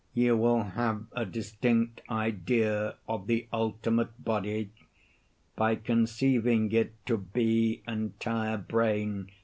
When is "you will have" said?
0.15-1.05